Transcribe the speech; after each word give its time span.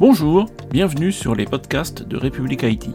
Bonjour, 0.00 0.46
bienvenue 0.70 1.12
sur 1.12 1.34
les 1.34 1.44
podcasts 1.44 2.02
de 2.02 2.16
République 2.16 2.64
Haïti. 2.64 2.90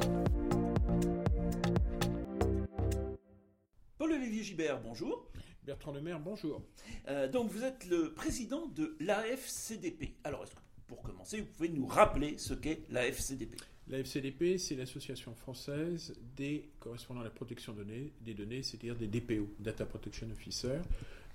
Paul-Olivier 4.00 4.44
Gibert, 4.44 4.82
bonjour. 4.82 5.30
Bertrand 5.64 5.92
Lemaire, 5.94 6.20
bonjour. 6.20 6.62
Euh, 7.08 7.28
donc 7.28 7.52
vous 7.52 7.64
êtes 7.64 7.88
le 7.90 8.12
président 8.14 8.66
de 8.76 8.96
l'AFCDP. 9.00 10.16
Alors 10.24 10.44
est-ce 10.44 10.56
que 10.56 10.60
pour 10.88 11.02
commencer, 11.04 11.42
vous 11.42 11.48
pouvez 11.56 11.70
nous 11.70 11.86
rappeler 11.86 12.38
ce 12.40 12.54
qu'est 12.56 12.82
l'AFCDP? 12.90 13.56
La 13.88 14.00
FCDP, 14.00 14.58
c'est 14.58 14.76
l'association 14.76 15.36
française 15.36 16.16
des 16.36 16.70
correspondants 16.80 17.22
à 17.22 17.24
la 17.24 17.30
protection 17.30 17.72
données- 17.74 18.12
des 18.22 18.34
données, 18.34 18.64
c'est-à-dire 18.64 18.96
des 18.96 19.06
DPO, 19.08 19.48
Data 19.60 19.86
Protection 19.86 20.28
Officer, 20.32 20.80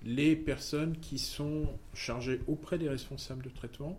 les 0.03 0.35
personnes 0.35 0.97
qui 0.99 1.17
sont 1.17 1.67
chargées 1.93 2.41
auprès 2.47 2.77
des 2.77 2.89
responsables 2.89 3.43
de 3.43 3.49
traitement 3.49 3.95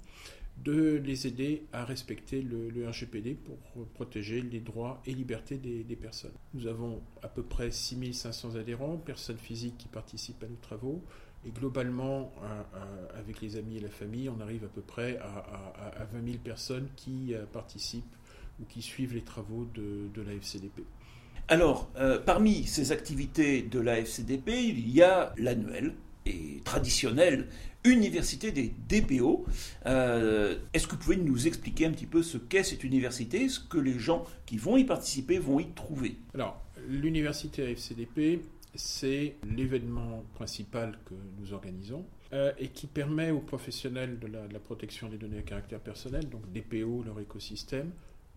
de 0.58 0.96
les 1.04 1.26
aider 1.26 1.64
à 1.72 1.84
respecter 1.84 2.42
le, 2.42 2.88
RGPD 2.88 3.34
pour 3.34 3.56
protéger 3.94 4.42
les 4.42 4.60
droits 4.60 5.02
et 5.06 5.12
libertés 5.14 5.56
des, 5.56 5.96
personnes. 5.96 6.32
Nous 6.54 6.66
avons 6.66 7.02
à 7.22 7.28
peu 7.28 7.42
près 7.42 7.70
6500 7.70 8.56
adhérents, 8.56 8.96
personnes 8.96 9.38
physiques 9.38 9.76
qui 9.78 9.88
participent 9.88 10.42
à 10.44 10.46
nos 10.46 10.58
travaux, 10.60 11.02
et 11.44 11.50
globalement, 11.50 12.32
avec 13.16 13.40
les 13.40 13.56
amis 13.56 13.78
et 13.78 13.80
la 13.80 13.88
famille, 13.88 14.28
on 14.28 14.40
arrive 14.40 14.64
à 14.64 14.68
peu 14.68 14.80
près 14.80 15.18
à, 15.18 15.24
à- 15.24 16.02
à 16.02 16.04
20 16.04 16.24
000 16.24 16.38
personnes 16.38 16.88
qui 16.94 17.34
euh, 17.34 17.44
participent 17.52 18.14
ou 18.60 18.64
qui 18.64 18.82
suivent 18.82 19.14
les 19.14 19.22
travaux 19.22 19.66
de, 19.74 20.08
de 20.14 20.22
la 20.22 20.34
FCDP. 20.34 20.84
Alors, 21.48 21.90
euh, 21.96 22.18
parmi 22.18 22.64
ces 22.64 22.92
activités 22.92 23.62
de 23.62 23.80
l'AFCDP, 23.80 24.48
il 24.48 24.88
y 24.90 25.02
a 25.02 25.32
l'annuel 25.36 25.94
et 26.26 26.60
traditionnel 26.64 27.48
Université 27.84 28.52
des 28.52 28.72
DPO. 28.88 29.44
Euh, 29.86 30.56
Est-ce 30.72 30.86
que 30.86 30.92
vous 30.92 30.98
pouvez 30.98 31.16
nous 31.16 31.46
expliquer 31.46 31.86
un 31.86 31.90
petit 31.90 32.06
peu 32.06 32.22
ce 32.22 32.38
qu'est 32.38 32.62
cette 32.62 32.84
université, 32.84 33.48
ce 33.48 33.58
que 33.58 33.78
les 33.78 33.98
gens 33.98 34.24
qui 34.46 34.56
vont 34.56 34.76
y 34.76 34.84
participer 34.84 35.38
vont 35.38 35.58
y 35.58 35.68
trouver? 35.72 36.16
Alors, 36.34 36.62
l'université 36.88 37.70
FCDP, 37.72 38.42
c'est 38.74 39.36
l'événement 39.56 40.24
principal 40.34 40.98
que 41.04 41.14
nous 41.40 41.52
organisons 41.52 42.04
euh, 42.32 42.52
et 42.58 42.68
qui 42.68 42.86
permet 42.86 43.30
aux 43.30 43.40
professionnels 43.40 44.18
de 44.18 44.28
la 44.28 44.60
protection 44.60 45.08
des 45.08 45.18
données 45.18 45.38
à 45.38 45.42
caractère 45.42 45.80
personnel, 45.80 46.28
donc 46.28 46.42
DPO, 46.52 47.02
leur 47.04 47.18
écosystème, 47.18 47.90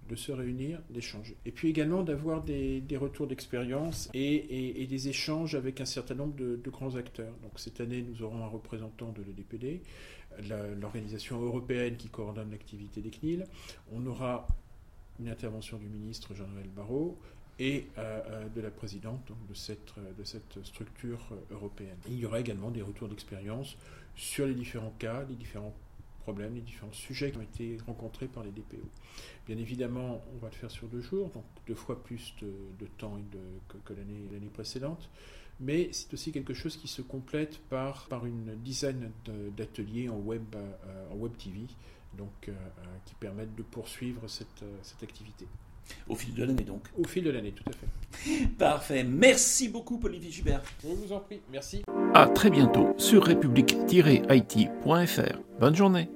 de 0.10 0.16
se 0.16 0.32
réunir, 0.32 0.80
d'échanger. 0.90 1.36
Et 1.46 1.52
puis 1.52 1.70
également 1.70 2.04
d'avoir 2.04 2.44
des, 2.44 2.84
retours 2.96 3.28
d'expérience 3.28 4.10
et, 4.14 4.86
des 4.90 5.08
échanges 5.08 5.56
avec 5.56 5.82
un 5.82 5.86
certain 5.86 6.16
nombre 6.16 6.36
de, 6.36 6.70
grands 6.70 6.96
acteurs. 6.96 7.34
Donc 7.42 7.54
cette 7.58 7.82
année, 7.82 8.02
nous 8.02 8.22
aurons 8.22 8.44
un 8.44 8.48
représentant 8.48 9.12
de 9.12 9.22
l'EDPD, 9.24 9.82
l'organisation 10.80 11.42
européenne 11.42 11.96
qui 11.98 12.10
coordonne 12.10 12.52
l'activité 12.52 13.02
des 13.02 13.10
CNIL. 13.10 13.46
On 13.92 14.06
aura 14.06 14.48
une 15.20 15.30
intervention 15.30 15.78
du 15.78 15.88
ministre 15.88 16.34
Jean-Noël 16.34 16.68
Barrot 16.76 17.18
et 17.58 17.88
euh, 17.98 18.22
euh, 18.28 18.50
de 18.50 18.62
la 18.62 18.70
présidente 18.70 19.22
donc, 19.28 19.38
de, 19.48 19.54
cette, 19.54 19.94
de 20.18 20.24
cette 20.24 20.64
structure 20.66 21.20
euh, 21.32 21.56
européenne. 21.56 21.98
Il 22.10 22.20
y 22.20 22.26
aura 22.26 22.40
également 22.40 22.70
des 22.70 22.82
retours 22.82 23.08
d'expérience 23.08 23.78
sur 24.16 24.46
les 24.46 24.54
différents 24.54 24.94
cas, 25.00 25.24
les 25.30 25.36
différents 25.36 25.74
problèmes, 26.26 26.56
les 26.56 26.62
différents 26.62 26.92
sujets 26.92 27.32
qui 27.32 27.38
ont 27.38 27.42
été 27.54 27.78
rencontrés 27.86 28.28
par 28.28 28.44
les 28.44 28.52
DPO. 28.52 28.78
Bien 29.48 29.58
évidemment, 29.58 30.22
on 30.34 30.38
va 30.40 30.50
le 30.50 30.56
faire 30.56 30.72
sur 30.72 30.88
deux 30.88 31.02
jours, 31.02 31.30
donc 31.30 31.44
deux 31.68 31.76
fois 31.76 32.04
plus 32.04 32.34
de, 32.42 32.48
de 32.80 32.88
temps 32.98 33.18
et 33.18 33.24
de- 33.36 33.60
que, 33.70 33.78
que 33.86 33.94
l'année 33.98 34.50
précédente. 34.54 35.10
Mais 35.60 35.90
c'est 35.94 36.14
aussi 36.14 36.32
quelque 36.32 36.54
chose 36.54 36.76
qui 36.78 36.88
se 36.88 37.02
complète 37.02 37.60
par, 37.70 38.06
par 38.08 38.26
une 38.26 38.56
dizaine 38.64 39.12
d'ateliers 39.56 40.10
en 40.10 40.18
web, 40.18 40.44
euh, 40.56 41.14
en 41.14 41.16
web 41.16 41.32
TV, 41.38 41.62
donc, 42.18 42.50
euh, 42.50 42.52
euh, 42.52 42.84
qui 43.06 43.14
permettent 43.16 43.56
de 43.56 43.64
poursuivre 43.64 44.28
cette, 44.28 44.64
cette 44.82 45.04
activité. 45.04 45.48
Au 46.10 46.16
fil 46.16 46.34
de 46.34 46.44
l'année 46.44 46.64
donc. 46.64 46.88
Au 46.98 47.04
fil 47.06 47.24
de 47.24 47.30
l'année, 47.30 47.52
tout 47.52 47.64
à 47.70 47.74
fait. 47.74 48.48
Parfait. 48.58 49.04
Merci 49.04 49.70
beaucoup, 49.70 50.00
Paul-Olivier 50.00 50.32
Gibert. 50.32 50.64
Je 50.82 50.88
vous 50.88 51.14
en 51.14 51.20
prie, 51.20 51.42
merci. 51.52 51.84
À 52.16 52.28
très 52.28 52.50
bientôt 52.50 52.96
sur 52.98 53.24
république-haïti.fr. 53.24 55.38
Bonne 55.60 55.76
journée. 55.76 56.10